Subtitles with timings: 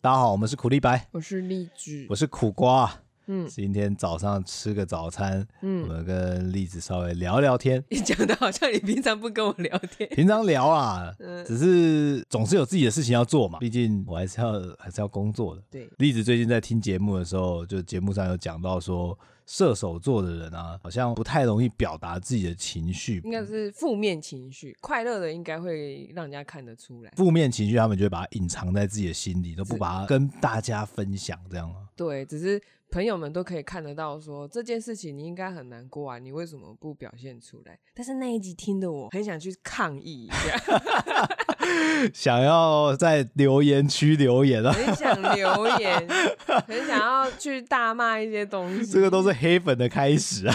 [0.00, 2.88] 大家好，我们是苦力白，我是荔枝，我是苦瓜。
[3.26, 7.82] 嗯，今天早上吃个早餐，嗯，我们跟栗子稍微聊聊天。
[7.90, 15.62] 你讲的好像你平常不跟我聊天，平常聊啊，嗯，只是总是有自己的事情要做嘛，毕竟我还是要还是要工作的。
[15.68, 19.18] 对，栗子最近在听节目的时候，就节目上有讲到说，
[19.48, 31.88] 射手座的人啊，好像不太容易表达自己的情绪，应该是负面情绪，快乐的应该会让人家看得出来，负面情绪他们就会把它隐藏在自己的心里，都不把它跟大家分享，这样啊？
[31.96, 32.62] 对，只是。
[32.90, 37.78] 朋友们都可以看得到，说这件事情你应该很难过啊，你为什么不表现出来？
[37.94, 41.28] 但是那一集听的我很想去抗议一下，
[42.14, 46.08] 想要在留言区留言啊，很想留言，
[46.66, 48.90] 很想要去大骂一些东西。
[48.92, 50.54] 这个都是黑粉的开始啊，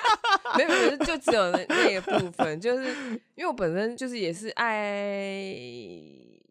[0.58, 2.88] 没有，没有，就只有那那个部分，就是
[3.34, 5.56] 因为我本身就是也是爱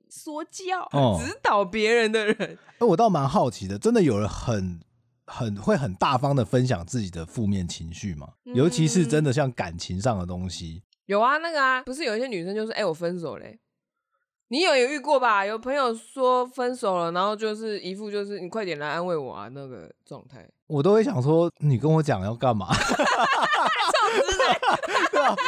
[0.09, 2.57] 说教、哦、指导别人的人。
[2.79, 4.79] 那我倒蛮好奇的，真的有人很。
[5.29, 10.83] 很会很大方的分享自己的负面情绪嘛，嗯、尤其是真的像感情上的东西。
[11.05, 13.59] 有啊，那个啊，不是有一些女生就是，哎、欸，我分手嘞。
[14.51, 15.45] 你有有遇过吧？
[15.45, 20.47] 有朋友说分手了，然后就是一副就是你快点来安慰我啊那个状态。
[20.65, 22.67] 我都会想说，你跟我讲要干嘛？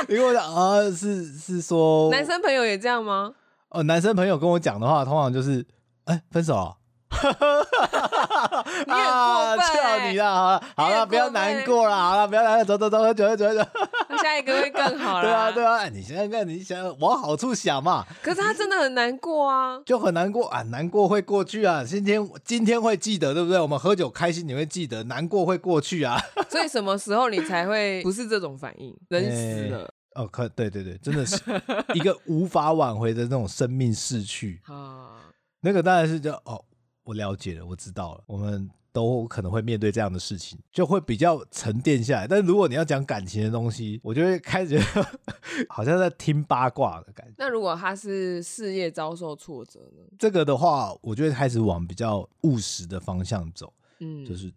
[0.08, 3.34] 你跟我讲啊，是是说男生朋友也这样吗？
[3.70, 5.66] 哦，男生朋友跟我讲的话，通常就是，
[6.06, 6.78] 哎、欸，分手了。
[7.12, 8.66] 哈哈哈哈哈！
[8.88, 9.56] 啊、
[10.10, 13.70] 你了，好了，好了，不要难过了，好了，不要难过，走走走，喝酒喝酒喝酒。
[14.24, 15.24] 下一个会更好了。
[15.24, 18.06] 对啊，对啊，你现在看，你想往好处想嘛。
[18.24, 21.84] 可是他真的很难过啊，就很难过啊，难过会过去啊。
[21.84, 23.60] 今天今天会记得，对不对？
[23.60, 26.20] 我们喝酒开心，你会记得；难过会过去啊。
[26.50, 28.96] 所以什么时候你才会不是这种反应？
[29.10, 29.92] 人死了、欸、
[30.24, 31.38] 哦，可对对对，真的是
[31.94, 35.30] 一个无法挽回的那种生命逝去 啊。
[35.62, 36.64] 那个当然是叫哦。
[37.04, 38.24] 我了解了，我知道了。
[38.28, 42.28] 我们都可能会面对这样的事情，就会比较沉淀下来。
[42.28, 44.78] 但如果你要讲感情的东西，我就会开始
[45.70, 47.34] 好像在听八卦的感觉。
[47.38, 50.04] 那如果他是事业遭受挫折呢？
[50.20, 53.74] 这个的话，我就会开始往比较务实的方向走。
[54.00, 54.52] 嗯，就是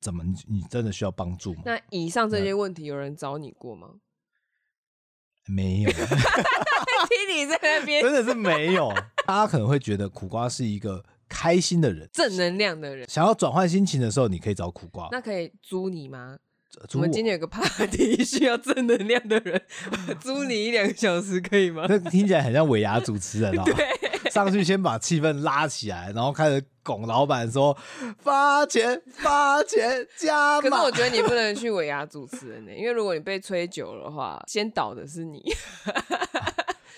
[0.00, 1.62] 怎么你真的需要帮助吗？
[1.64, 3.88] 那以上这些问题，有人找你过吗？
[5.48, 5.90] 没有。
[7.08, 8.92] 听你在那边，真的是没有。
[9.26, 11.04] 大家可能会觉得苦瓜是一个。
[11.28, 15.08] 开心的人，正能量的人，想要转换心情的时候，你可以找苦瓜。
[15.10, 16.36] 那可以租你吗？
[16.78, 19.60] 我，我们今天有个 party 需要正能量的人，
[20.20, 21.86] 租你一两个小时可以吗？
[21.88, 23.62] 那听起来很像尾牙主持人哦。
[23.74, 27.74] 对，上去先把气氛拉起来，然后开始拱老板说
[28.18, 30.68] 发钱发钱加码。
[30.68, 35.42] 可是我觉得你不能去尾牙主持人呢，因为如果你被吹久的话，先倒的是你。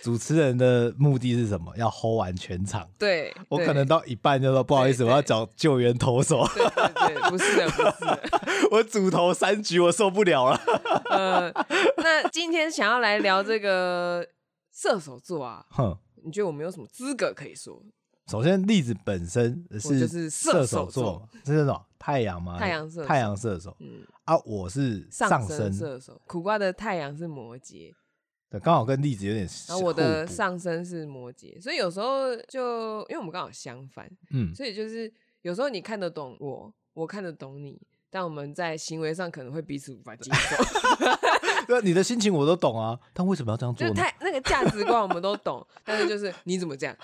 [0.02, 1.74] 主持人的目的是什么？
[1.76, 2.88] 要 hold 完全场。
[2.98, 6.46] 对，我可能到一半就说不好意思，我要找救援投手。
[6.54, 8.68] 对对对，不是的，不是的。
[8.70, 10.60] 我主投三局，我受不了了。
[11.10, 11.50] 呃，
[11.96, 14.26] 那今天想要来聊这个
[14.72, 17.82] 射手座啊，哼，你觉得我们有什么资格可以说？
[18.30, 21.86] 首先，例子本身是就是射手座，这是什么？
[21.98, 22.58] 太阳吗？
[22.58, 23.74] 太阳射太阳射手。
[23.80, 26.20] 嗯啊，我是上升射手。
[26.26, 27.92] 苦瓜的太阳是摩羯。
[28.50, 29.46] 对，刚好跟例子有点。
[29.68, 37.78] 然后我的上身是摩羯，所以有时候就因为我们刚好相反，嗯，所以就是有时候你看得懂我，我看得懂你，
[38.08, 40.56] 但我们在行为上可能会彼此无法接受。
[41.68, 43.92] 对，你的心情我都懂啊，但为什么要这样做呢？
[43.92, 46.96] 太那个价值观我们都懂， 但是就是你怎么这样？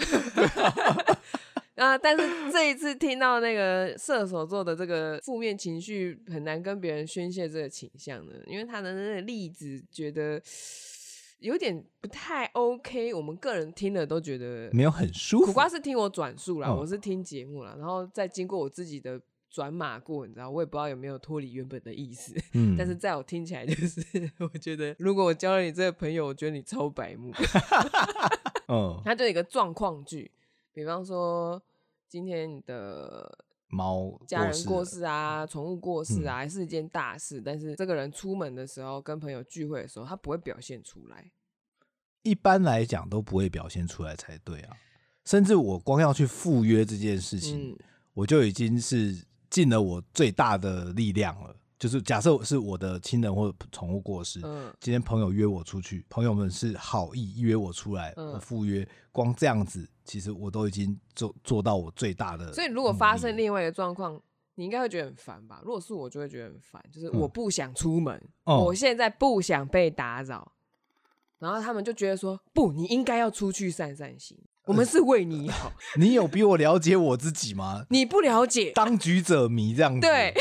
[1.77, 1.99] 啊！
[1.99, 10.41] 但是这一次听到那个射手座的这个负面情绪很难跟别人宣泄这个倾向呢，因为他的那个例子觉得。
[11.39, 15.47] 有点不太 OK，我们个人听了都觉得没有很舒服。
[15.47, 22.35] 苦瓜是听我转述啦，嗯、我是听节目啦，然后再经过我自己的转码过，你知道，我也不知道有没有脱离原本的意思。
[22.55, 24.03] 嗯，但是在我听起来，就是
[24.41, 27.33] 我觉得，如果我交了你这个朋友，我觉得你超白目。
[28.69, 30.31] 嗯，它就有一个状况剧，
[30.73, 31.63] 比方说
[32.09, 33.39] 今天你的
[33.69, 37.41] 猫家人过世啊，宠物过世啊，还是一件大事。
[37.41, 41.31] 嗯、但是这个人出门的时候，跟朋友聚会的时候，他不会表现出来。
[42.25, 44.77] 一般来讲都不会表现出来才对啊。
[45.25, 47.79] 甚至我光要去赴约这件事情，嗯、
[48.13, 51.55] 我就已经是尽了我最大的力量了。
[51.79, 62.53] 就是假设是我的亲人或宠物过世，嗯，今天朋友约我出去，朋友们是好意约我出来，嗯、我赴约，光这样子，其实我都已经做做到我最大的。
[62.55, 64.19] 所以如果发生另外一个状况，
[64.55, 65.61] 你应该会觉得很烦吧？
[65.65, 70.53] 如果是我，就会觉得很烦，就是我不想出门，嗯、我现在不想被打扰，
[71.45, 74.35] 然后他们就觉得说，不，你应该要出去散散心。
[74.65, 75.71] 我们是为你好。
[76.01, 77.85] 你有比我了解我自己吗？
[77.91, 80.01] 你不了解，当局者迷这样子。
[80.01, 80.33] 对。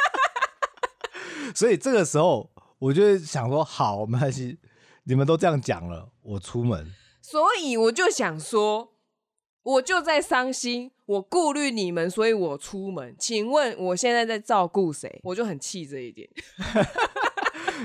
[1.54, 4.56] 所以这个时候，我就想说，好，没关系，
[5.04, 6.90] 你们都这样讲了，我出门。
[7.20, 8.94] 所以我就想说，
[9.62, 13.14] 我就在伤心，我顾虑你们，所以我出门。
[13.18, 15.20] 请问我现在在照顾谁？
[15.24, 16.26] 我就很气这一点。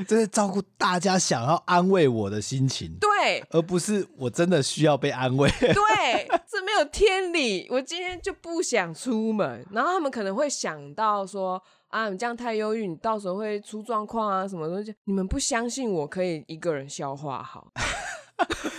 [0.07, 5.50] 这是照顾大家想要安慰我的心情，对，而不是我真的需要被安慰。
[5.60, 5.74] 对，
[6.50, 7.68] 这没有天理。
[7.69, 14.94] 我今天就不想出门，然后他们可能会想到说啊，你这样太忧郁，你到时候会出状况啊，什么东西？
[15.06, 17.72] 你们不相信我可以一个人消化好。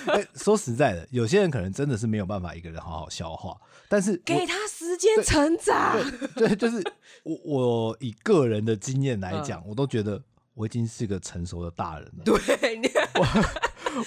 [0.06, 3.56] 欸、 说实在的，有些人可能真的是没有办法一个人好好消化，
[3.88, 5.96] 但是给他时间成长。
[6.34, 6.82] 对，对，就是
[7.22, 10.20] 我我以个人的经验来讲，嗯、我都觉得。
[10.54, 12.24] 我已经是个成熟的大人了。
[12.24, 12.34] 对，
[13.14, 13.26] 我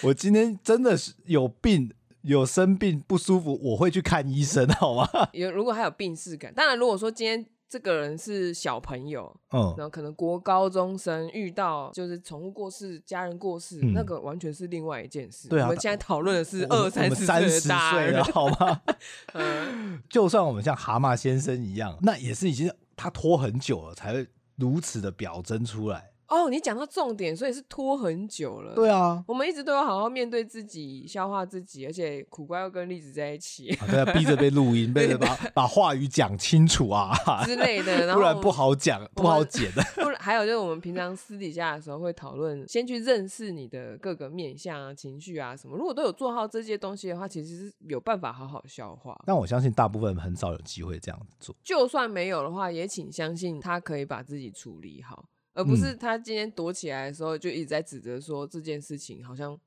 [0.10, 5.08] 我今天真的是有病，有生病不舒服，我会去看医生，好吗？
[5.34, 15.50] 有如果还有病逝感，当然如果说今天这个人是小朋友，嗯，然后可能国高中生遇到就是宠物过世、家人过世，嗯、那个完全是另外一件事。
[15.50, 18.82] 对啊，我们现在讨论的是二三十岁的大人，好吗？
[19.34, 26.12] 嗯，就算我们像蛤蟆先生一样，那也是已经他拖很久了，才会如此的表征出来。
[26.28, 28.76] 哦，你讲到重点，所以是拖很久了。
[28.76, 37.16] 对啊，我们一直都要好好面对自己，消化自己，而且苦瓜要跟栗子在一起，啊、对啊，逼着被录音， 被着把把话语讲清楚啊
[37.46, 39.82] 之类的， 然后不然不好讲，不好剪的。
[39.96, 45.78] 不然还有就是我们平常私底下的时候会讨论，先去认识你的各个面向啊、情绪啊什么。
[45.78, 49.18] 如果都有做好这些东西的话，其实是有办法好好消化。
[49.26, 51.56] 但我相信大部分很少有机会这样子做。
[51.64, 55.26] 就算没有的话，也请相信他可以把自己处理好。
[55.58, 59.60] 而不是他今天躲起来的时候就一直在指责说这件事情好像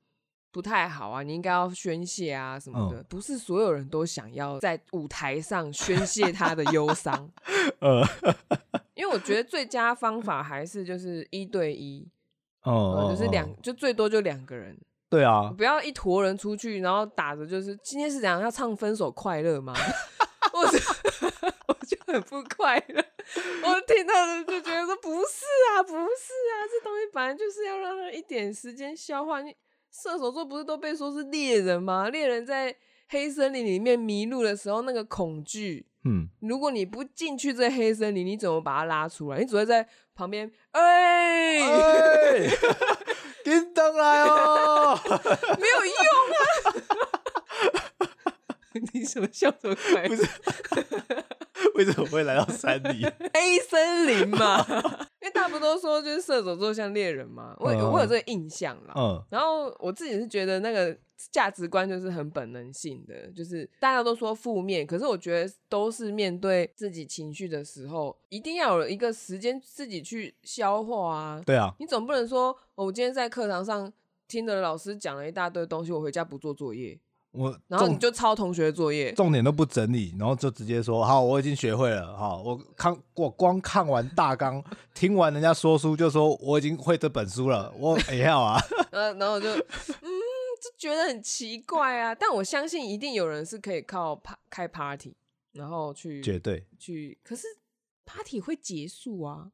[0.49, 3.01] 不太好啊，你应该要宣泄啊什么的。
[3.01, 7.29] 嗯、不是所有人都想要在舞台上宣泄他的忧伤。
[7.79, 8.01] 呃，
[8.93, 12.07] 因为我觉得最佳方法还是就是一对一，
[12.63, 14.77] 哦、呃，就是两，就最多就两个人。
[15.09, 19.73] 对啊，不要一坨人出去，然后打着就是今天是怎样要唱分手快乐吗？
[20.61, 20.79] 我就
[21.67, 23.03] 我就很不快乐。
[23.63, 29.41] 我听到的就觉得说不是啊，不是啊，这东西本来就是要让他一点时间消化。
[29.41, 29.55] 你
[29.91, 32.09] 射手座不是都被说是猎人吗？
[32.09, 32.75] 猎人在
[33.09, 39.39] 黑森林里面迷路的时候，那个恐惧，嗯，如果你不进去这黑森林，你怎么把它拉出来？
[39.39, 42.49] 你只会在旁边，哎、 欸，
[43.43, 44.97] 叮当来哦，
[45.59, 45.95] 没有用
[46.30, 46.30] 啊！
[48.93, 50.07] 你什么笑什么快？
[50.07, 50.27] 不是。
[51.75, 53.05] 为什么会来到山里？
[53.33, 54.65] 黑森林嘛，
[55.21, 58.93] 因为大部分都说就是射手座像猎人嘛，我我有这个印象啦。
[58.95, 60.95] 嗯，然后我自己是觉得那个
[61.31, 71.41] 价值观就是很本能性的，就是大家都说负面，可是我觉得都是面对自己情绪的时候，一定要有一个时间自己去消化啊。
[71.45, 73.91] 对啊，你总不能说我今天在课堂上
[74.27, 76.99] 听了老师讲了一大堆东西，我回家不做作业。
[77.31, 82.17] 我然后你就抄同学作业，重点都不整理，然后就直接说好，我已经学会了。
[82.17, 84.61] 好，我看我光看完大纲，
[84.93, 87.73] 听完人家说书，就说我已经会这本书了。
[87.77, 88.59] 我也要啊。
[88.91, 90.09] 呃，然后我就嗯，
[90.61, 92.13] 就觉得很奇怪啊。
[92.13, 95.15] 但我相信一定有人是可以靠趴开 party，
[95.53, 97.17] 然后去绝对去。
[97.23, 97.47] 可是
[98.05, 99.51] party 会结束啊。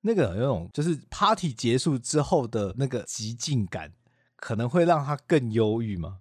[0.00, 3.92] 那个有种就是 party 结束之后的那个极尽感，
[4.36, 6.20] 可能会让他更忧郁吗？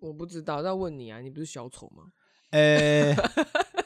[0.00, 2.12] 我不知道，要问你啊，你不是小丑吗？
[2.50, 3.16] 呃、欸，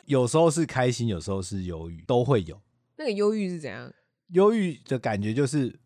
[0.06, 2.59] 有时候是开心，有时候是忧郁，都会有。
[2.97, 3.92] 那个忧郁是怎样？
[4.28, 5.78] 忧郁的感觉就是，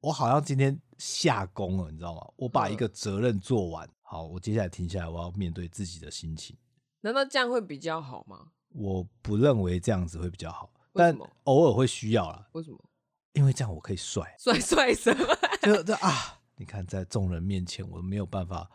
[0.00, 2.26] 我好像今天下工了，你知道吗？
[2.36, 6.56] 我把一个责任做完，好，我接下来停下来，我要面对自己的心情。
[7.02, 8.48] 难道这样会比较好吗？
[8.70, 12.48] 我不认为这样子会比较好，但偶尔会需要啦。
[12.52, 12.78] 为什么？
[13.34, 15.24] 因为这样我可以帅，帅帅什么？
[15.62, 16.40] 就这啊！
[16.56, 18.68] 你看，在众人面前，我没有办法。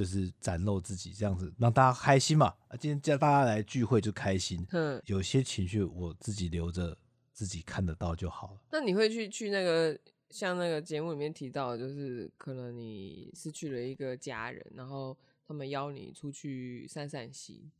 [0.00, 2.54] 就是展露自己这样子，让大家开心嘛。
[2.80, 4.66] 今天叫大家来聚会就开心。
[4.70, 6.96] 嗯，有些情绪我自己留着，
[7.34, 8.60] 自己看得到就好了。
[8.72, 9.94] 那你会去去那个
[10.30, 15.14] 像那个节目里面提到，就是可能你失去了一个家人，然后
[15.46, 17.70] 他们邀你出去散散心，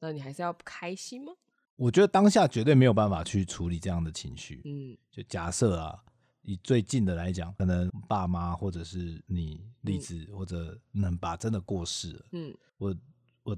[0.00, 1.32] 那你还是要开心吗？
[1.76, 4.62] 我觉得当下绝对没有办法去处理这样的情绪。
[4.64, 6.02] 嗯，就假设啊。
[6.48, 12.24] 以最近的来讲，可能爸妈或者是你例子，嗯、或者能把真的过世了。
[12.32, 12.96] 嗯，我
[13.42, 13.54] 我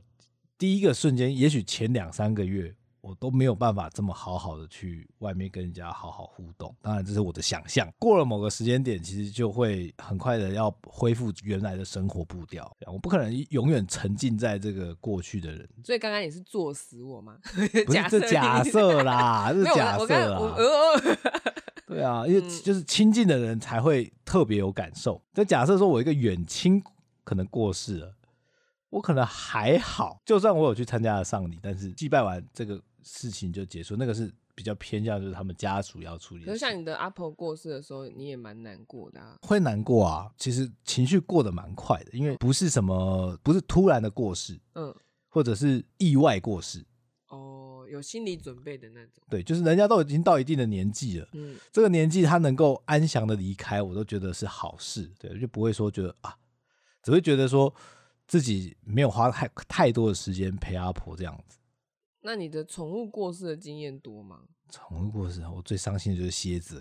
[0.58, 6.74] 第一个瞬间，也许前两三个月，我都没有办法这么好好的去外面跟人家好好互动。
[6.82, 7.88] 当然，这是我的想象。
[7.96, 12.76] 过了某个时间点，其实就会很快的要恢复原来的生活步调。
[12.92, 15.68] 我不可能永远沉浸在这个过去的人。
[15.84, 17.38] 所以刚刚你是作死我吗？
[17.86, 20.56] 不是， 这假设啦，这是假设啦。
[21.90, 25.20] 对啊，因为就是亲近的人才会特别有感受。
[25.34, 26.82] 就假设说我一个远亲
[27.24, 28.14] 可能过世了，
[28.90, 32.80] 我可能还好，就算我有去参加了丧礼，但是祭拜完这个。
[33.02, 36.44] 事情就结束，那个是比较偏向就是他们家属要处理。
[36.44, 39.38] 可是像你的阿婆过世的时候，你也蛮难过的啊。
[39.40, 44.94] 会难过啊，其实情绪过得蛮快的，因为不是什么，不是突然的过世，嗯，
[45.30, 46.84] 或者是意外过世。
[47.90, 49.22] 哦，有心理准备的那种。
[49.28, 55.10] 对，就是人家都已经到一定的年纪了，嗯，这个年纪他能够安详的离开，我都觉得是好事。
[55.18, 56.36] 对，就不会说觉得啊，
[57.02, 57.72] 只会觉得说
[58.26, 61.58] 自己没有花太太多的时间陪阿婆这样子。
[62.22, 64.42] 那你的宠物过世的经验多吗？
[64.70, 66.78] 宠物过世，我最伤心的就是蝎子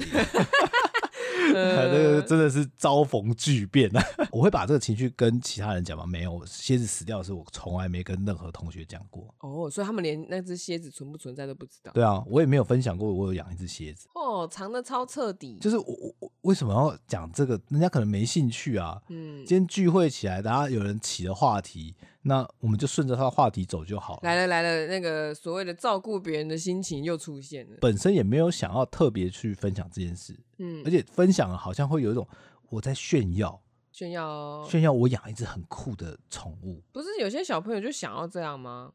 [1.53, 4.03] 那个真的是遭逢巨变啊！
[4.31, 6.05] 我会把这个情绪跟其他人讲吗？
[6.05, 9.33] 没有，蝎子死掉的时候，我从来没跟任何同学讲过。
[9.39, 11.91] 哦，所以他们连那只蝎子存不存在都不知道。
[11.93, 14.07] 对啊，我也没有分享过我有养一只蝎子。
[14.13, 15.57] 哦，藏得超彻底。
[15.59, 17.59] 就是我我我为什么要讲这个？
[17.69, 19.01] 人家可能没兴趣啊。
[19.09, 19.45] 嗯。
[19.45, 21.95] 今天聚会起来，大家有人起了话题，
[22.29, 24.19] 那我们就顺着他的话题走就好了。
[24.21, 27.77] 来了来了，那个所谓的照顾别人的心情又出现了。
[27.81, 30.39] 本身也没有想要特别去分享这件事。
[30.59, 32.25] 嗯，而且分享了好像会有一种
[32.69, 33.59] 我在炫耀，
[33.91, 36.83] 炫耀炫耀我养一只很酷的宠物。
[36.91, 38.93] 不是有些小朋友就想要这样吗？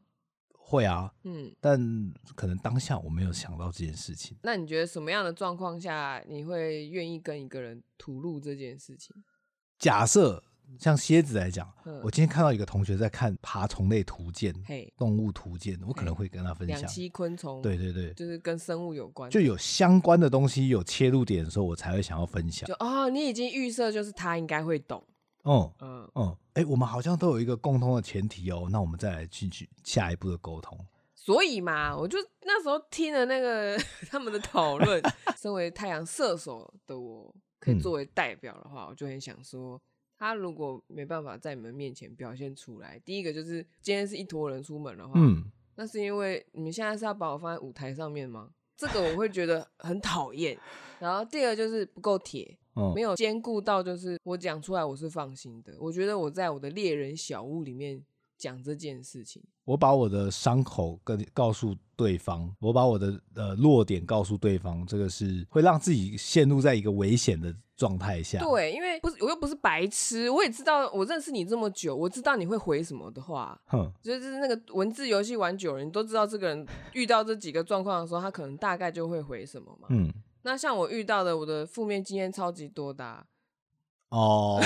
[0.53, 1.77] 会啊，嗯，但
[2.35, 4.37] 可能当下我没有想到这件事情。
[4.43, 9.13] 那你觉得什么样的状况下你会愿意跟一个人吐露这件事情？
[9.77, 10.41] 假设。
[10.77, 11.71] 像蝎子来讲，
[12.03, 14.53] 我今天看到一个同学在看爬虫类图鉴、
[14.97, 22.67] 动物图鉴，我可能会跟他分享两栖昆虫，对对对，就是跟生物有关，就有相关的东西有切入点的时候，我才会想要分享。
[22.67, 25.01] 就哦，你已经预设就是他应该会懂，
[25.43, 30.77] 嗯嗯嗯，哎，我们好像都有一个共通的前提哦，那我们再来进去下一步的沟通。
[31.13, 33.77] 所以嘛，我就那时候听了那个
[34.11, 35.01] 他们的讨论，
[35.41, 39.81] 身为太阳射手的我，可以作为代表的话，我就很想说。
[40.25, 45.43] 他如果没办法在你们面前表现出来，第一个就是今天是一坨人出门的话，嗯，
[45.75, 48.49] 那是因为你们现在是要把我放在舞台上面吗？
[48.75, 50.57] 这个我会觉得很讨厌。
[50.99, 55.75] 然后第二就是不够铁， 嗯，没有兼顾到，就是我讲出来我是放心的。
[55.79, 58.03] 我觉得我在我的猎人小屋里面
[58.35, 79.87] 讲这件事情，我把我的伤口跟告诉对方，我把我的呃弱点告诉对方，这个是会让自己陷入在一个危险的状态下，对，因为不是我又不是白痴，我也知道我认识你这么久，我知道你会回什么的话，哼，就是那个文字游戏玩久了，你都知道这个人遇到这几个状况的时候，他可能大概就会回什么嘛。
[79.89, 80.09] 嗯，
[80.43, 83.25] 那像我遇到的，我的负面经验超级多的啊。
[84.15, 84.61] 哦，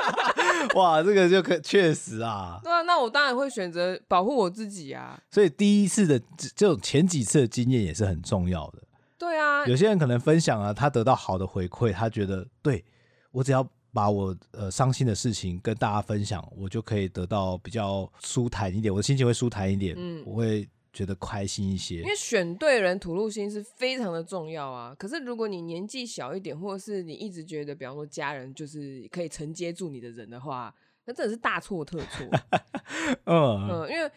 [0.74, 2.60] 哇，这个就可确实啊。
[2.62, 5.18] 对啊，那我当然会选择保护我自己啊。
[5.30, 6.20] 所以第一次的
[6.54, 8.82] 这种前几次的经验也是很重要的。
[9.22, 12.84] 对啊，有些人可能分享啊，他得到好的回馈，他觉得对，
[13.30, 21.98] 我只要把我呃伤心的事情跟大家分享，我就可以得到比较舒坦一点，我的心情会舒坦一点，嗯，我会觉得开心一些。
[21.98, 24.92] 因为选对人吐露心是非常的重要啊。
[24.98, 30.74] 可是如果你年纪小一点，或者是你一直觉得，比方说家人就是可以承接住你的人的话，
[31.04, 32.26] 那真的是大错特错。
[33.26, 34.10] 嗯嗯，因为。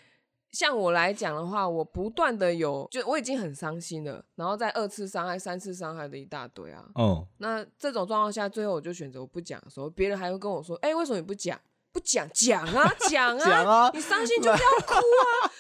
[0.56, 6.86] 像我来讲的话，我不断的有，就我已经很伤心了，然后再二次伤害、三次伤害的一大堆啊。
[6.96, 7.28] 哦。
[7.40, 11.60] 那这种状况下，最后我就选择我不讲的时候，别人还会跟我说：“哎、欸，为什么你不讲？
[11.92, 13.92] 不讲，讲啊，讲啊，讲啊！
[13.94, 14.94] 你伤心就是要哭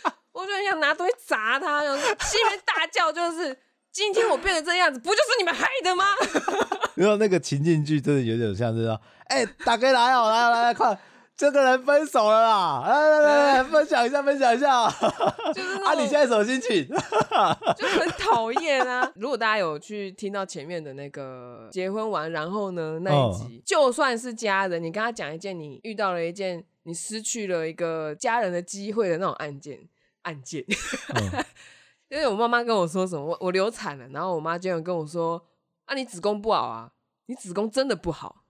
[0.05, 0.15] 啊！
[0.31, 3.57] ”我就很想拿东西砸他，然后心里面大叫，就是
[3.91, 6.05] 今天我变成这样子，不就是你们害的吗？
[6.95, 10.97] 然后那个情境剧真的有点像是说：“哎、欸，大哥来哦，来来来，快！”
[11.37, 12.83] 这个人分手了啦！
[12.87, 14.89] 来来来来，分享一下，分享一下。
[15.53, 16.87] 就是啊，你现在什么心情？
[17.75, 19.11] 就很讨厌啊！
[19.15, 29.77] 如果大家有去听到前面的那个结婚完，然后呢那一集，哦、就算是家人，你跟他讲一件你遇到了一件你失去了一个家人的机会的那种案件，
[30.21, 30.63] 案件。
[31.09, 31.43] 哦、
[32.07, 35.45] 因为我妈妈跟我说什么，我我流产了，然后我妈就跟我说
[35.83, 36.91] ：“啊，你子宫不好啊，
[37.25, 38.43] 你子宫真的不好。”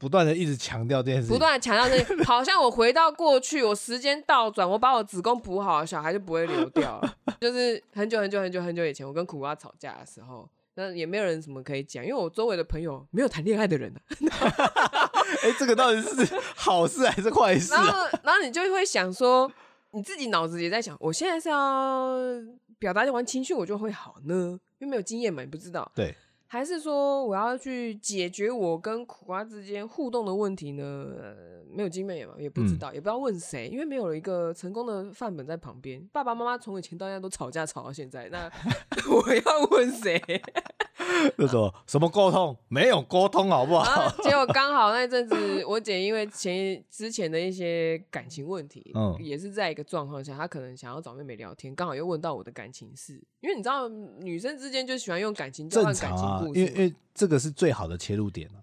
[0.00, 7.16] 不断的一直强调这件事，不断的强调这件，好像我回到过去，我时间倒转，我把我子宫补好，小孩就不会流掉了。
[7.38, 14.00] 就是很久很久很久很久以前，我跟苦瓜吵架的时候，那也没有人什么可以讲，因为我周围的朋友没有谈恋爱的人啊。
[15.42, 16.26] 哎、欸，这个到底是
[16.56, 17.84] 好事还是坏事、啊？
[17.84, 19.52] 然后，然后你就会想说，
[19.90, 22.16] 你自己脑子也在想，我现在是要
[22.78, 24.58] 表达完情绪我就会好呢？
[24.78, 25.92] 因为没有经验嘛，你不知道。
[25.94, 26.16] 对。
[26.52, 30.82] 还是说我要去解决我跟苦瓜之间互动的问题呢？
[31.16, 36.04] 呃，没有经验嘛，也不知道，嗯、也不知道问谁，因为没有一个成功的范本在旁边。
[36.12, 38.50] 爸爸妈妈从以前到现在都吵架吵到现在，那
[39.14, 40.20] 我要问谁？
[41.36, 42.56] 那种什么沟通？
[42.68, 44.02] 没有沟通，好不好？
[44.02, 58.60] 啊、结果刚好那一阵子，我姐因为前之前的一些感情问题，嗯，也是在一个状况下，她可能想要找妹妹聊天，刚好又问到我的感情事，因为你知道，女生之间就喜欢用感情交换感情故事，因为因为这个是最好的切入点了。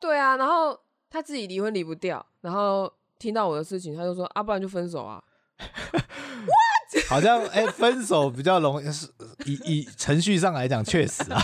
[0.00, 0.78] 对啊，然后
[1.10, 5.22] 她自己离婚离不掉，然后听到我的事情，她就说啊，不然就分手啊。
[7.08, 9.06] 好像哎、欸，分手比较容易，是
[9.46, 11.40] 以以程序上来讲，确实啊。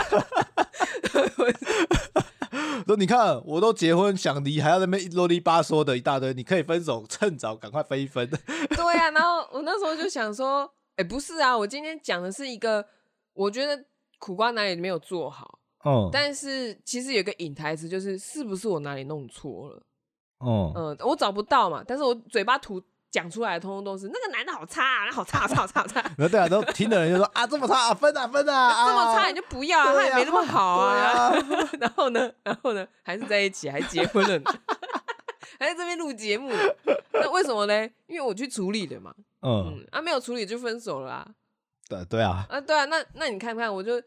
[2.88, 8.26] 说你看，我都结婚想离，还要在那边啰里吧嗦的一大堆，你可以分手，趁早赶快分一分。
[8.30, 10.62] 对呀、啊，然后我那时候就想说，
[10.96, 12.82] 哎、欸，不是啊，我今天讲的是一个，
[13.34, 13.84] 我觉得
[14.18, 19.82] 苦瓜哪里没有做好，嗯，但是其实有个隐台词，就是是不是我哪里弄错了？
[20.40, 22.82] 嗯嗯，我找不到嘛，但是我嘴巴吐。
[23.10, 26.00] 讲出来的通通都是那个男的好差啊， 好差，好差，好差。
[26.00, 31.32] 然后对啊，都听的人就说啊，这么差啊，分啊，分啊， 这么差你就不要啊，他也没那么好啊。
[31.80, 34.52] 然后呢，然后呢，还是在一起，还结婚了，
[35.58, 36.52] 还在这边录节目。
[37.12, 37.88] 那为什么呢？
[38.06, 39.14] 因为我去处理的嘛。
[39.42, 41.28] 嗯，啊，没有处理就分手了啊。
[41.88, 42.44] 对对啊。
[42.50, 44.02] 啊，对啊，那那你看看，我就。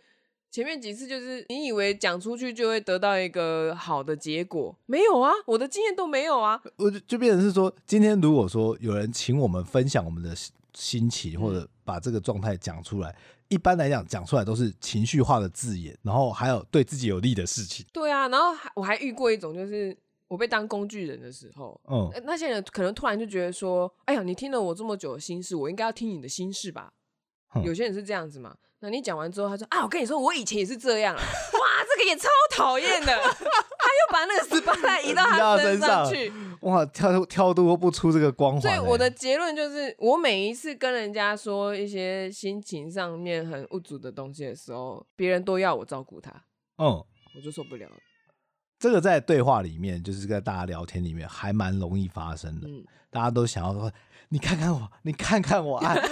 [0.52, 6.62] 前面几次就是你以为讲出去就会得到一个好的结果，没有啊，我的经验都没有啊。
[6.76, 10.36] 我就就变成是说，今天如果说有人请我们分享我们的
[10.74, 13.16] 心情，或者把这个状态讲出来，嗯、
[13.48, 17.86] 一般来讲讲出来都是情绪化的字眼，然后还有对自己有利的事情。
[17.94, 26.92] 对啊，然后我还遇过一种，就是我被当工具人的时候，嗯，那些人可能突然就觉得说，哎呀，你听了我这么久的心事，我应该要听你的心事吧？
[27.56, 28.58] 嗯、有些人是这样子嘛。
[28.84, 38.62] 那你讲完之后，他说啊，我跟你说，我以前也是这样啊，哇，这个也超讨厌的，他又把那个十八代移到他身上去，哇，跳跳脱不出这个光环。
[38.62, 46.32] 所以我的结论就是，我每一次跟人家说一些心情上面很不足的东西的时候，别人都要我照顾他，
[46.80, 46.88] 嗯，
[47.36, 47.96] 我就受不了了。
[48.82, 52.68] 这个在对话里面，就是在大家聊天里面，还蛮容易发生的。
[52.68, 53.92] 嗯，大家都想要说，
[54.30, 55.96] 你看看我，你看看我啊。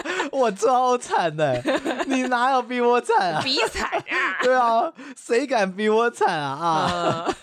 [0.32, 1.62] 我超惨的，
[2.06, 3.42] 你哪有比我惨啊？
[3.42, 4.42] 比惨啊！
[4.42, 6.50] 对啊，谁敢比我惨啊？
[6.58, 7.36] 啊，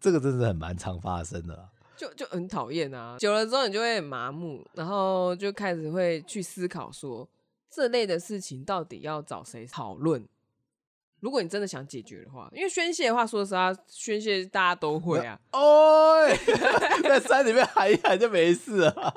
[0.00, 3.16] 这个真的很蛮常发生的，就就很讨厌啊。
[3.18, 7.28] 久了之后，你就会很麻木，然后就开始会去思考说，
[7.70, 10.24] 这类的事情到底要找谁讨论？
[11.22, 15.38] 如果你真的想解决的话，因为宣泄的话，说实话，宣泄大家都会啊。
[15.52, 16.26] 哦，
[17.04, 19.14] 在山里面喊一喊就没事了。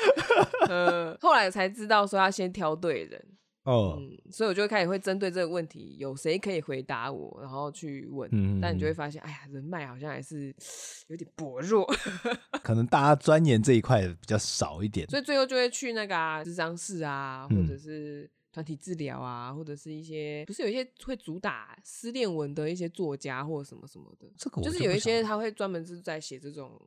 [0.68, 3.24] 呃，后来才知道说要先挑对人
[3.64, 8.28] 哦，嗯，所以我就开始会针对这个问题，有谁可以回答我，然后去问。
[8.32, 10.54] 嗯，但你就会发现，哎呀，人脉好像还是
[11.08, 11.86] 有点薄弱，
[12.62, 26.80] 可能大家钻研这一块比较少一点，所以最后就会去那个啊，智商室啊，或者是团体治疗啊，或者是一些不是有一些会主打失恋文的一些作家或什么什么的，这个就，就是有一些他会专门是在写这种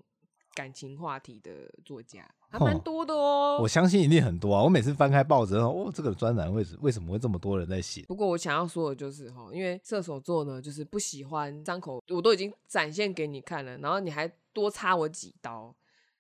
[0.54, 2.30] 感情话题的作家。
[2.50, 4.62] 还蛮多的哦，我相信一定很多啊！
[4.62, 8.02] 我每次翻开报纸，哦，这个专栏为什为什么会这么多人在写？
[8.10, 15.74] 不过我想要说的就是哈，因为射手座呢，就是不喜欢张口，我都已经展现给你看了，然后你还多插我几刀，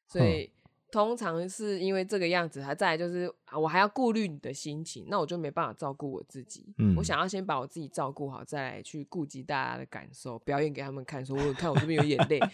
[0.07, 0.49] 所以
[0.91, 6.73] 通常是因为这个样子，还再来就是我还要顾虑你的心情，那我就没办法照顾我自己。
[6.77, 12.39] 嗯，我想要先把我自己照顾好，再来去顾及大家的感受，表演给他们看，说我看我这边有眼泪。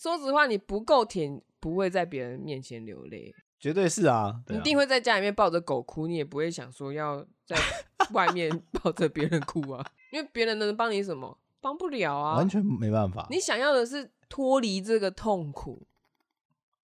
[0.00, 7.54] 说实话，你不够甜，不会在别人面前流泪，绝对是啊，你一定会在家里面抱着狗哭，你也不会想说要在
[8.12, 11.38] 外面抱着别人哭啊，因为别人能帮你什么？
[11.60, 13.26] 帮不了啊，完全没办法。
[13.28, 15.82] 你想要的是脱离这个痛苦，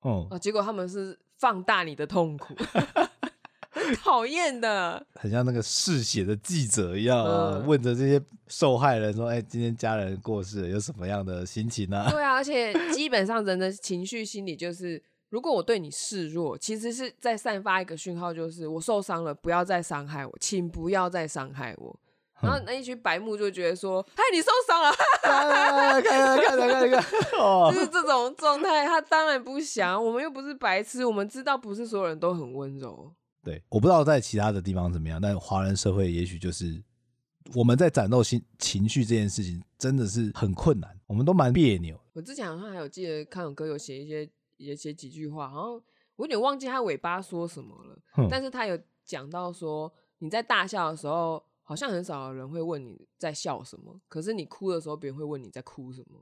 [0.02, 2.54] 哦、啊，结果他们是放大你的痛苦。
[4.04, 22.00] 讨厌的，很像那个嗜血的记者一样啊，嗯、问着这些受害人说：“哎、欸，今天家人过世了，有什么样的心情呢？”对啊，而且基本上人的情绪心理就是，如果我对你示弱，其实是在散发一个讯号，就是我受伤了，不要再伤害我，请不要再伤害我。
[22.41, 27.01] 嗯、然后那一群白目就觉得说：“嗨，你受伤了，看看看看看，看，
[27.73, 33.13] 就是这种状态。”他当然不想，我们又不是白痴，我们知道不是所有人都很温柔。
[33.43, 36.82] 对，我不知道在其他的地方怎么样，但华人社会也许就是
[37.56, 41.99] 我们在展露心情绪这件事情真的是很困难，我们都蛮别扭。
[42.13, 45.71] 我之前好像还有记得康永哥有写一些也写几句话，好像
[46.17, 56.19] 我有点忘记他尾巴说什么了，嗯、但是他有讲到说你在大笑的时候，好像很少有人会问你在笑什么，可是你哭的时候，别人会问你在哭什么。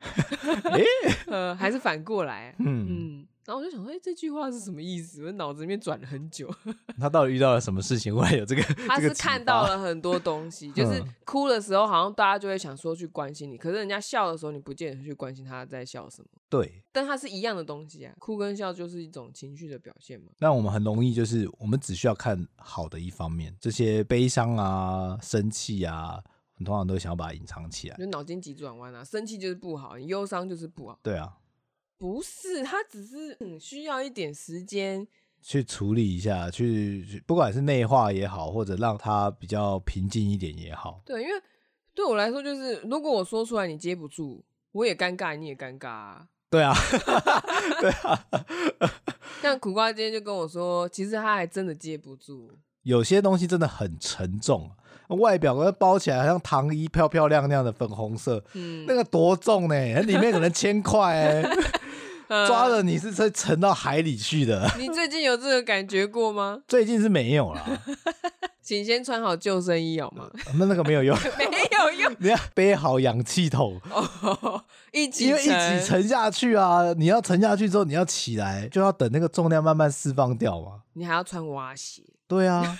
[0.74, 0.84] 欸、
[1.30, 3.20] 呃，还是反过来，嗯。
[3.20, 5.24] 嗯然后我就想说，哎、欸，这句话是什么意思？
[5.24, 6.48] 我脑子里面转了很久。
[7.00, 8.14] 他到底遇到了什么事情？
[8.14, 8.62] 会有这个？
[8.86, 16.28] 他是看到了很多东西， 就是哭的时候，好像大家就会想说去关心你，可是人家笑的时候，你不见得去关心他在笑什么。
[16.48, 20.28] 对，但它是一样的东西啊，哭跟笑就是一种情绪的表现嘛。
[20.38, 26.22] 那我们很容易就是，我们只需要看好的一方面，这些悲伤啊、生气啊，
[26.54, 30.96] 我们通常都想要把它隐藏起来，就脑筋急转弯啊，生气就是不好，你忧伤就是不好。
[31.02, 31.36] 对啊。
[32.00, 35.06] 不是，他只是嗯需要一点时间
[35.42, 41.02] 去处理一下，去不管是内化也好，或者让他比较平静一点也好。
[41.04, 41.34] 对，因为
[41.94, 46.26] 对我来说，就是如果我说出来你接不住，我也尴尬，你也尴尬啊。
[46.48, 46.72] 对啊，
[47.82, 48.26] 对啊。
[49.42, 52.50] 像苦瓜今天就跟我说，其实他还真的接不住。
[52.82, 54.70] 有些东西真的很沉重，
[55.08, 60.00] 外表跟包起来好像糖衣，漂漂亮亮的粉红色，嗯，那个多重呢？
[60.00, 61.42] 里面可能 千块哎。
[62.46, 64.70] 抓了你是会沉到海里去的。
[64.78, 66.60] 你最近有这个感觉过吗？
[66.68, 67.66] 最近是没有啦。
[68.62, 70.30] 请先穿好救生衣好吗？
[70.56, 71.44] 那那个没有用， 没
[71.78, 72.16] 有用。
[72.20, 73.80] 你要背好氧气筒，
[74.92, 75.50] 一起因为一起
[75.84, 76.92] 沉下去啊！
[76.96, 80.82] 你要沉下去之后，你要起来，就要等那个重量慢慢释放掉嘛。
[80.92, 82.02] 你还要穿蛙鞋。
[82.30, 82.78] 对啊，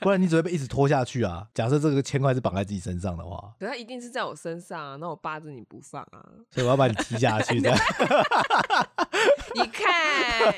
[0.00, 1.46] 不然你只会被一直拖下去啊。
[1.52, 7.70] 假设这个千块是绑在自己身上的话，可它一定是在我身上啊，那我扒着你不放啊，所以我要把你踢下去的。
[9.54, 10.50] 你看，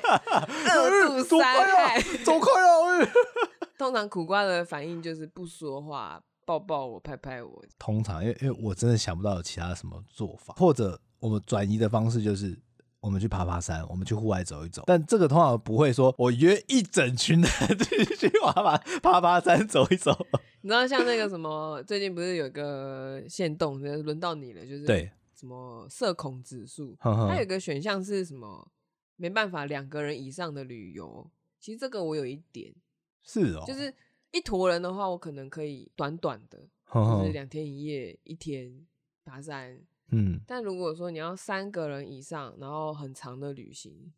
[0.70, 3.11] 二度 伤害，走开啊！
[3.77, 7.64] 通常苦瓜的反应就是不说话，抱抱我，拍拍我。
[7.79, 12.57] 通常，因为因为我真的想不到有其他什么做法，或者我们转移的方式就是。
[13.01, 14.83] 我们去爬爬山，我们去户外走一走。
[14.87, 20.17] 但这个通常不会说，我约一整群人 去去爬爬爬爬山走一走。
[20.63, 28.69] 你知道，像那个什么，最近不是有一个限动，轮到你了，就是对什么社恐指数，它有一个选项是什么？
[29.15, 31.31] 没办法，两个人以上的旅游。
[31.61, 32.75] 其实这个我有一点
[33.23, 33.95] 是哦，就是
[34.33, 36.59] 一坨人的话，我可能可以短短的，
[36.93, 38.87] 就是两天一夜，一天
[39.25, 39.81] 爬山。
[40.11, 44.12] 嗯，但如果说你要三个人以上，然后很长的旅行，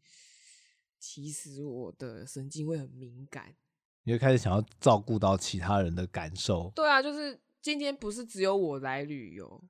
[0.99, 3.55] 其实我的神经会很敏感，
[4.05, 6.71] 你会开始想要照顾到其他人的感受。
[6.77, 9.63] 对啊，就是今天不是只有我来旅游，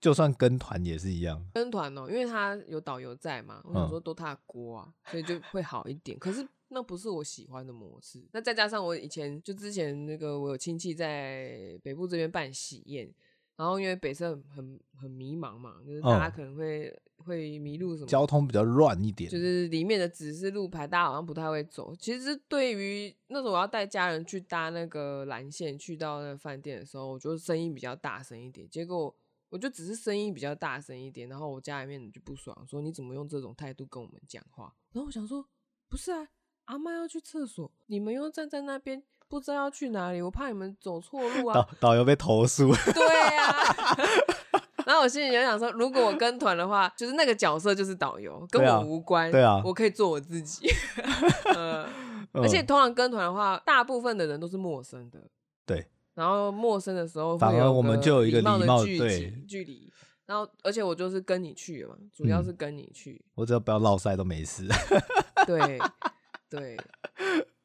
[0.00, 1.44] 就算跟团也是一样。
[1.54, 6.16] 跟团哦，因为他有导游在嘛，我想说都他的锅啊，嗯、所以就会好一点。
[6.16, 8.24] 可是那不是我喜欢的模式。
[8.30, 13.12] 那再加上我以前就之前那个我有亲戚在北部这边办喜宴。
[13.56, 21.96] 然后因为北侧很很很迷茫嘛，就是大家可能会、嗯、会迷路什么，交通比较乱一点，就是里面的指示路牌，大家好像不太会走。
[21.96, 28.68] 其实对于那时候我要带家人去搭那个蓝线去到那个饭店的时候，我觉得声音比较大声一点。
[28.68, 29.14] 结果
[29.48, 34.74] 我就只是声音比较大声一点，然后我家里面就不爽，说你怎么用这种态度跟我们讲话？
[34.92, 35.48] 然后我想说，
[35.88, 36.28] 不是啊，
[36.66, 39.02] 阿妈要去厕所，你们又站在那边。
[39.28, 41.54] 不知道要去哪里，我怕你们走错路啊！
[41.56, 42.68] 导导游被投诉。
[42.94, 43.52] 对啊，
[44.86, 49.30] 然后我心里就想说，如果我跟团的话，就是那个角色就是导游，跟我无关。
[49.30, 50.68] 对啊，我可以做我自己。
[51.54, 51.88] 呃，
[52.32, 55.18] 而且通常跟团的话，大部分的人都是陌生的。
[55.66, 55.86] 对。
[56.14, 59.30] 然后陌生的时候，反而我们就有一个礼貌的距离。
[59.46, 59.92] 距离。
[60.24, 63.24] 然后，而且我就是跟你去嘛，主要是跟你去。
[63.34, 64.66] 我只要不要落赛都没事。
[65.46, 65.78] 对
[66.48, 66.76] 对，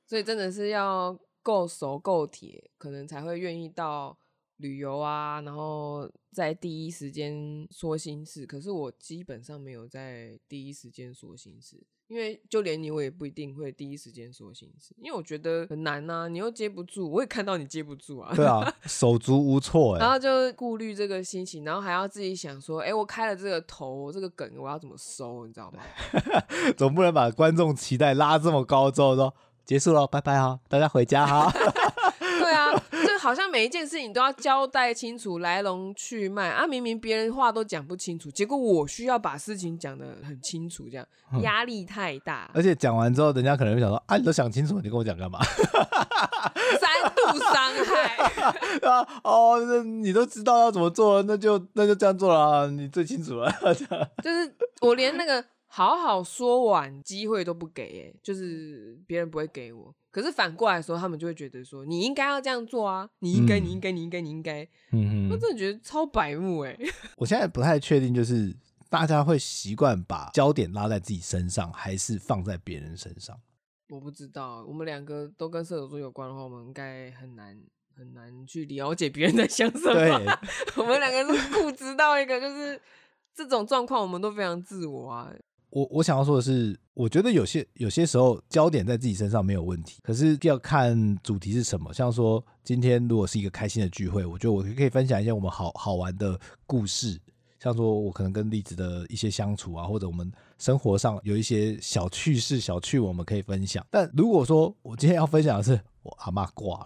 [0.07, 1.17] 所以真的是要。
[1.41, 4.17] 够熟够铁，可能才会愿意到
[4.57, 8.45] 旅游啊，然后在第一时间说心事。
[8.45, 18.31] 可是我基本上没有在第一时间说心事，因为就连你，我也不一定会第一时间说心事，因为我觉得很难呐、啊，你又接不住，我也看到你接不住啊。
[18.35, 19.99] 对啊， 手足无措哎。
[19.99, 25.81] 然后就顾虑这个心情，然后还要自己想说，哎、欸，我开了这个头，这个梗我要怎么收，你知道吗？
[26.77, 29.33] 总不能把观众期待拉这么高之后说。
[29.65, 31.51] 结束了，拜拜哈，大家回家哈。
[32.19, 41.05] 对啊，就好像每一件事情都要交代清楚来龙去脉啊，明明别人话都讲不清楚，结果我需要把事情讲得很清楚，这样
[41.41, 42.49] 压力太大。
[42.53, 45.39] 而且讲完之后，人家可能会想说：“啊，你都想清楚，你跟我讲干嘛？”
[46.79, 48.15] 三度伤害
[48.89, 49.07] 啊！
[49.23, 53.51] 哦，那你都知道要怎么做，那就那就这样做了，你最清楚了。
[54.23, 55.43] 就是我连那个。
[55.73, 59.95] 好好说完，机会都不给，哎，就是别人不会给我。
[60.11, 64.67] 可是反过来说，他们就会觉得说，你应该要这样做啊，你应该，你应该，你应该，你应该。
[64.91, 66.77] 嗯哼，我真的觉得超白目哎。
[67.15, 68.53] 我现在不太确定，就是
[68.89, 73.39] 大家会习惯把焦点拉在自己身上，还是放在别人身上？
[73.87, 77.57] 我不知道，我们两个都跟射手座有关的话，我们应该很难
[77.95, 80.37] 很难去了解别人在想什么。
[80.75, 82.77] 我们两个是固执到一个，就是
[83.33, 85.31] 这种状况，我们都非常自我啊。
[85.71, 91.93] 我我想要说的是，我觉得有些有些时候焦点在自己身上没有问题，可是要看主题是什么。
[91.93, 97.19] 像说今天如果是一个开心的聚会，我觉得我可以分享一些我们好好玩的故事。
[97.59, 103.85] 像说，我可能跟栗子的一些相处啊，或者我们生活上有一些小趣事、小趣，我们可以分享。
[103.91, 106.85] 但如果说我今天要分享的是我阿妈挂了，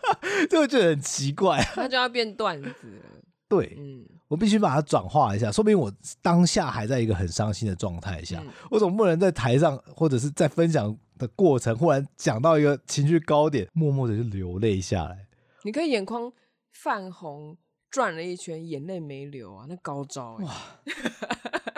[0.48, 3.22] 就会觉得很奇怪，那就要变段子了。
[3.46, 15.28] 对，嗯，我必须把它转化一下，说明我当下还在一个很伤心的状态下，嗯，我总不能在台上或者是在分享的过程，忽然讲到一个情绪高点，默默的就流泪下来。
[15.62, 16.32] 你可以眼眶
[16.72, 17.56] 泛红。
[17.90, 20.44] 转了一圈，眼泪没流啊，那高招哎！
[20.44, 20.52] 哇，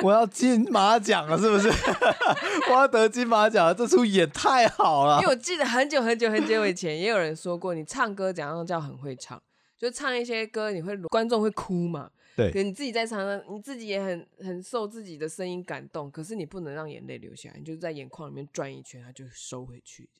[0.02, 1.68] 我要金马奖了，是不是？
[2.72, 5.16] 我要得金马奖了，这出演太好了。
[5.20, 9.38] 因为我记得很久很久很久以前，也有人说过，你唱歌怎样叫很会唱，
[9.78, 12.08] 就唱一些歌，你会观众会哭嘛？
[12.36, 20.10] 对，可你自己在唱，你自己也很很受自己的声音感动，可是你不能让眼泪流下来，你就在眼眶里面转一圈，它就收回去。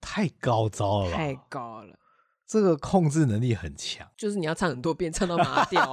[0.00, 1.98] 太高招了，太高了。
[2.46, 5.92] 这个控制能力很强，就是你要唱很多遍，唱到麻掉，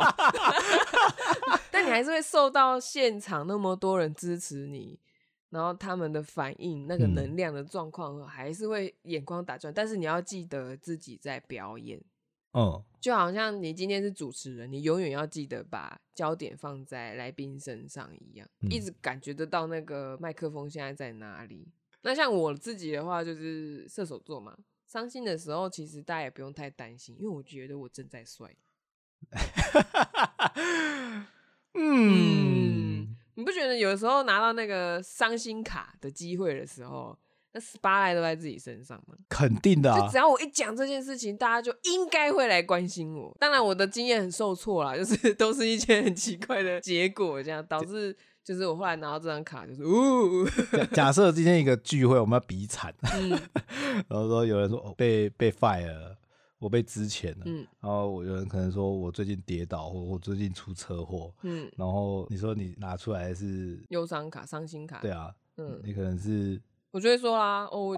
[1.70, 4.98] 但你还是会受到现场那么多人支持你，
[5.50, 9.74] 然后他们的反应，那个能量的状况，还是会眼眶打转。
[9.74, 12.00] 嗯、但是你要记得自己在表演，
[12.56, 21.68] 嗯，就好像你今天是主持人，你永远要记得把焦点放在来宾身上一样，嗯、一直感觉得到那个麦克风现在在哪里。
[22.02, 24.58] 那像我自己的话，就是射手座嘛。
[24.88, 28.56] 伤心的时候，其实大家也不用太担心，因为我觉得我正在帅。
[31.74, 37.18] 嗯，你不觉得有时候拿到那个伤心卡的机会的时候，
[37.56, 39.16] 那 spotlight 都在自己身上嘛？
[39.30, 43.36] 肯定的啊，就只要我一讲这件事情，大家就应该会来关心我。
[43.40, 48.16] 当然，我的经验很受挫啦， 就是都是一些很奇怪的结果，这样导致。
[48.44, 50.46] 就是我后来拿到这张卡，就是呜。
[50.94, 53.30] 假设今天一个聚会，我们要比惨，嗯、
[54.08, 56.16] 然后说有人说哦被被 fire 了，
[56.60, 66.62] 我被支遣了，嗯、然后我有人可能说我最近跌倒，或我最近出车祸，嗯，然后你说你拿出来是忧伤卡、伤心卡，对啊，嗯，你可能是，
[66.96, 67.94] 我就会说啦，哦。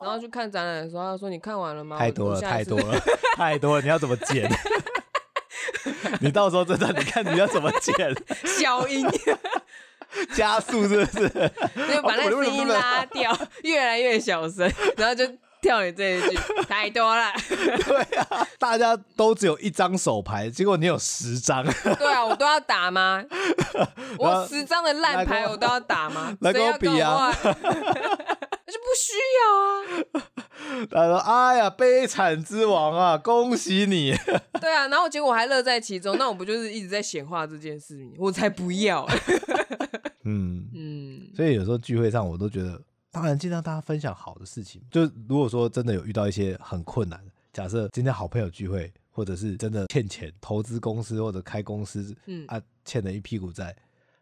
[0.00, 3.00] 然后去看展览的时候，他说：“你看完了吗？”太多了，太多了，
[3.34, 3.82] 太多了！
[3.82, 4.48] 你要怎么剪？
[6.22, 8.14] 你到时候真的，你看你要怎么剪？
[8.46, 9.04] 消音，
[10.32, 11.28] 加速是不是？
[11.28, 15.24] 就把那声音拉掉，越来越小声，然后就
[15.60, 17.32] 跳你这一句， 太多了。
[17.48, 21.64] 对啊，大家都只有一张手牌，结果你有十张。
[21.64, 23.24] 对啊，我都要打吗？
[24.18, 26.36] 我十张的烂牌我都要打吗？
[26.40, 27.32] 来跟我比啊！
[28.70, 30.26] 就不需要啊！
[30.88, 34.14] 他说：“哎呀，悲惨之王啊，恭喜你！”
[34.60, 38.14] 对啊，然后结果我还乐在其中，那我不就是一直在显化这件事情？
[38.16, 39.04] 我才不要！
[40.24, 44.82] 嗯嗯，所以有时候聚会上，我都觉得，当然尽量大家分享好的事情。
[44.90, 47.20] 就如果说真的有遇到一些很困难，
[47.52, 53.76] 假设今天好朋友聚会，或者是真的欠钱，投资公司或者开公司，嗯啊，欠了一屁股债，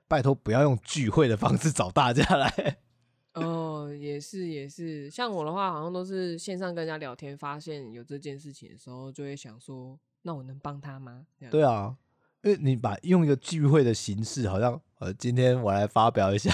[0.07, 2.79] 拜托不要用聚会的方式找大家来。
[3.35, 11.27] 哦，也是也是，像我的话，好像都是线上跟人家聊天，发现有这件事情的时候，就会想说，那我能帮他吗？
[11.51, 11.95] 对啊，
[12.43, 14.81] 因为你把用一个聚会的形式，好像。
[15.01, 16.51] 呃，今天我来发表一下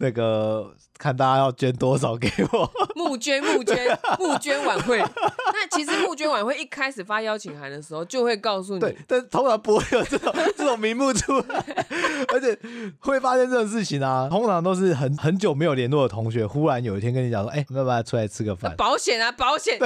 [0.00, 2.70] 那个，看大家要捐多少给我。
[2.94, 4.98] 募捐募捐募捐晚会。
[4.98, 8.80] 那其实募捐晚会一开始发邀请函的时候，就会告诉你。
[8.80, 11.86] 对，但通常不会有这种这种名目出来，
[12.34, 12.54] 而且
[12.98, 18.76] 会发生这种事情啊，通常都是很很久没有联络的同学，忽然有一天跟你讲说，哎、欸，要不要出来吃个饭？
[18.76, 19.78] 保险啊，保险。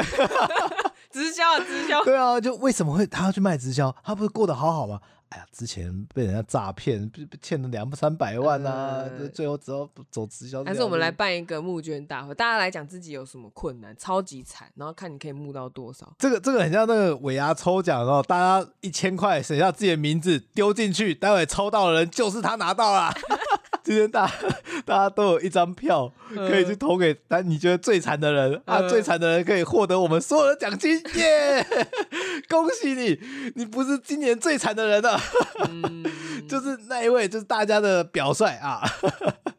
[1.13, 2.03] 直销啊，直销。
[2.03, 3.95] 对啊，就为什么会他要去卖直销？
[4.03, 5.01] 他不是过得好好吗？
[5.35, 7.11] 哎呀，之前被人家诈骗，
[7.43, 9.05] 欠了两三百万啊！
[9.19, 10.63] 嗯、最后只要走直销。
[10.63, 16.15] 还是我们来办一个募捐大会，大家来讲自己有什么困难，超级惨，然后看你可以募到多少。
[16.21, 23.13] 这个这个很像那个尾牙抽奖哦，大家一千块写下自己的名字丢进去，待会抽到的人就是他拿到了。
[23.85, 24.33] 今天大家
[24.87, 31.65] 大家都有一张票，可以去投给但你觉得最惨的人、嗯、啊，最惨的人可以获得我们所有的奖金， 耶!
[32.49, 33.21] 恭喜你，
[33.57, 35.21] 你不是今年最惨的人了，
[35.69, 36.03] 嗯、
[36.49, 38.81] 就是那一位，就是大家的表率啊。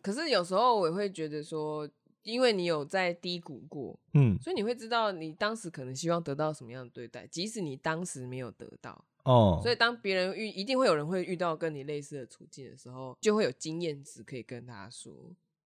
[0.02, 1.88] 可是有时候我也会觉得说，
[2.24, 15.14] 因为你有在低谷过，嗯，所以你会知道你当时可能希望得到什么样的对待，即使你当时没有得到，哦，所以当别人遇，一定会有人会遇到跟你类似的处境的时候，就会有经验值可以跟他说。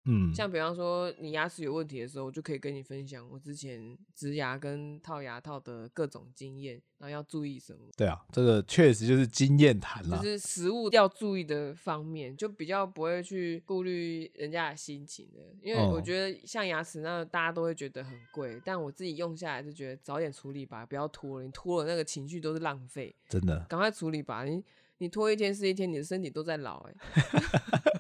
[0.08, 7.80] 嗯，像比方说你牙齿有问题的时候，我就可以跟你分享我之前植牙跟套牙套的各种经验，然后要注意什么。
[7.98, 15.42] 对啊，这个确实就是经验谈了，就是食物要注意的方面，就比较不会去顾虑人家的心情的。
[15.62, 23.14] 因为我觉得像牙齿那大家都会觉得很贵，但我自己用下来就觉得早点处理吧，不要拖了，你拖了那个情绪都是浪费。
[23.28, 24.64] 真的，赶快处理吧，你
[25.00, 26.94] 你拖一天是一天，你的身体都在老哎。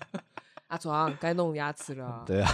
[0.68, 2.50] 阿床该弄牙齿了，啊，对啊，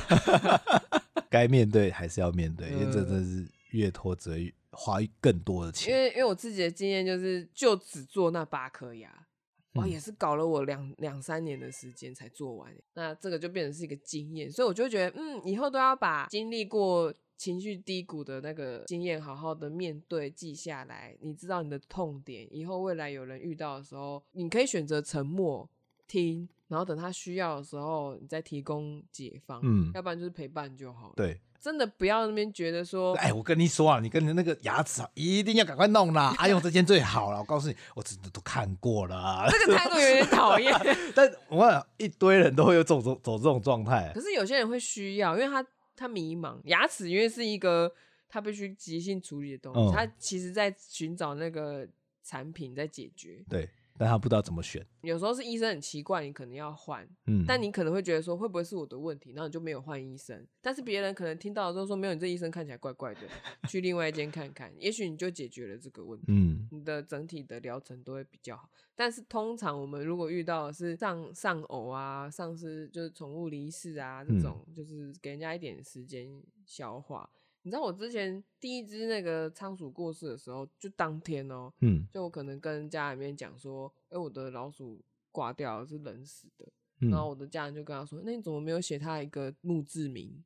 [1.30, 5.92] 该面对还是要面对，因为这真的是越拖则越花更多的钱。
[5.92, 9.28] 因为因为我自己的经验就是，就只做那八颗牙，
[9.74, 12.72] 哇，也是搞了我两两三年的时间才做完。
[12.94, 21.18] 那这个就变成是一个经验，所以我就觉得，嗯，以后都要把经历过情绪低谷的那个经验好好的面对，记下来。
[21.20, 25.68] 你知道你的痛点，以后未来有人遇到的时候，你可以选择沉默
[26.08, 26.48] 听。
[26.74, 31.14] 然后等他需要的时候，你再提供解方，嗯，要不然就是陪伴就好了。
[31.16, 37.38] 对，真的不要那边觉得说，哎，我跟你说啊，你跟你那个牙齿啊，一定要赶快弄啦， 阿、啊、用这间最好了。
[37.38, 39.48] 我告诉你，我真的都看过了。
[39.52, 40.74] 这个态度有点讨厌。
[41.14, 44.12] 但我想一堆人都会有走走走这种状态。
[44.16, 45.64] 可是有些人会需要，因为他
[45.96, 47.94] 他迷茫，牙齿因为是一个
[48.28, 51.88] 他必须即兴处理的东西，嗯、他其实在寻找那个
[52.24, 53.44] 产品在解决。
[53.48, 53.70] 对。
[53.98, 60.46] 但他不知道怎么选，有时候是医生很奇怪，你可能要换，嗯，但你可能会觉得说会不会是我的问题，然后你就没有换医生。
[60.62, 63.22] 但是别人可能听到的时候说没有，你这医生看起来怪怪的，
[63.68, 68.70] 去另外一间看看，也许你就解决了这个问题，嗯，你的整体的疗程都会比较好。
[68.96, 77.30] 但是通常我们如果遇到的是丧丧偶啊，丧失就是宠物离世啊这种，嗯，就是给人家一点时间消化。
[77.64, 86.68] 你知道我之前第一只那个仓鼠过世的时候，就当天哦、喔，嗯，就我可能跟家里面讲说，哎、欸，我的老鼠挂掉了，是冷死的，
[87.00, 90.44] 嗯、然后我的家人就跟他说，那你怎么没有写他一个墓志铭？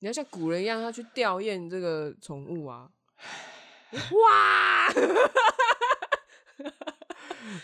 [0.00, 2.90] 你要像古人一样，要去吊唁这个宠物啊！
[3.92, 4.92] 哇！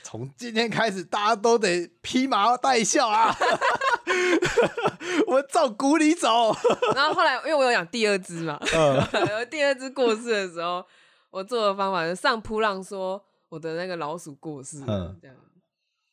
[0.02, 3.36] 从今天开始，大家都得披麻戴孝啊！
[5.32, 6.54] 我照古里走。
[6.94, 10.84] 然后后来，因为我有养第二只嘛，嗯、第二只过世的时候，
[11.30, 15.36] 我做的方法是上扑浪说我的那个老鼠过世了，嗯、这样。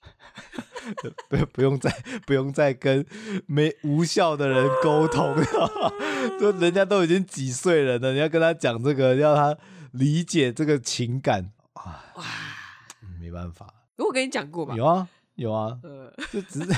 [1.30, 1.92] 不不用再
[2.26, 3.06] 不用再跟
[3.46, 5.36] 没无效的人沟通，
[6.40, 9.58] 就人家都已经几岁了呢，你要跟他讲这个，要他
[9.92, 12.24] 理解这个情感啊，哇，
[13.20, 13.68] 没办法。
[13.98, 14.74] 我跟你讲过吧？
[14.74, 16.74] 有啊，有啊，呃，就只是。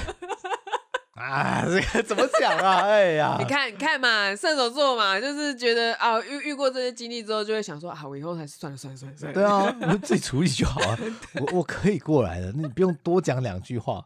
[1.22, 2.82] 啊，这个怎么讲啊？
[2.82, 9.34] 哎呀，你看，你看嘛，射手座嘛，就是觉得啊，遇遇过这些经历之后，就会想说啊，我以后还是算了算了算了算了。
[9.34, 10.98] 对啊， 我们自己处理就好啊，
[11.36, 14.04] 我我可以过来的，你不用多讲两句话。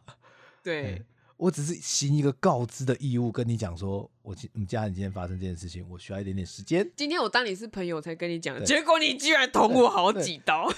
[0.62, 1.02] 对，
[1.36, 6.90] 我只是行一个告知的义务，跟你讲说，我我们家人今天发生这件事情，我需要一点点时间。
[6.96, 10.68] 今天我当你是朋友才跟你讲，结果你居然捅我好几刀。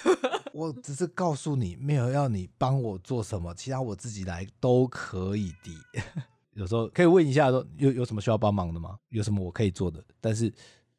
[0.52, 6.02] 我只是告诉你，没有要你帮我做什么，其他我自己来都可以的。
[6.52, 8.98] 有时候可以问一下说，说有有什么需要帮忙的吗？
[9.08, 10.04] 有什么我可以做的？
[10.20, 10.52] 但是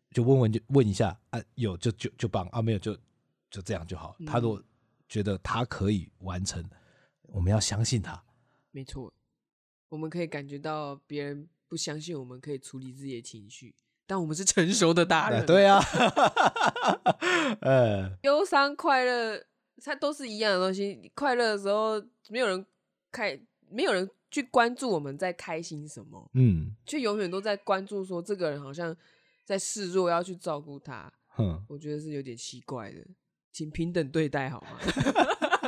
[0.09, 2.97] 就问问就问一下啊，有就就就帮啊，没有就
[3.51, 4.15] 就这样就好。
[4.25, 4.59] 他如果
[5.07, 6.67] 觉得他可以完成，
[7.27, 8.19] 我们要相信他。
[8.71, 9.13] 没错，
[9.89, 13.73] 我们可以感觉到别人不相信我们可以处理自己的情绪，
[14.05, 15.45] 但我们是成熟的大人。
[15.45, 15.79] 对啊，
[17.62, 19.41] 呃，忧伤、快乐，
[19.86, 21.10] 它都是一样的东西。
[21.15, 22.65] 快乐的时候，没有人
[23.12, 24.10] 开，没有人。
[24.32, 28.95] 去关注我们在开心什么，嗯，却永远都在关注说这个人好像
[29.43, 33.03] 在示弱，要去照顾他，哼，我觉得是有点奇怪的，
[33.51, 34.77] 请平等对待好吗？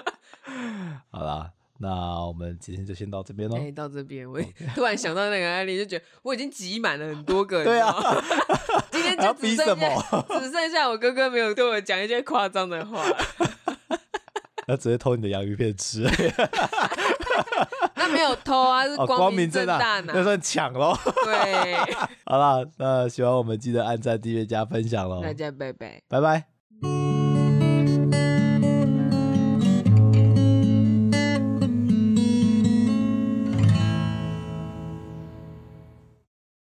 [1.09, 1.89] 好啦，那
[2.25, 3.57] 我们今天就先到这边喽。
[3.57, 4.39] 哎，到这边，我
[4.75, 7.91] 突然想到那个案例，就觉得我已经挤满了很多个， 对啊，
[8.91, 13.03] 今天就只剩下只剩下我哥哥没有对我讲一些夸张的话，
[14.67, 16.07] 他直接偷你的洋芋片吃。
[17.95, 20.95] 那没有偷啊，是光明正大拿，那算抢喽。
[21.25, 21.73] 对，
[22.25, 25.21] 好了，那喜欢我们记得按赞、订阅、加分享喽。
[25.21, 27.10] 大家拜拜，拜拜。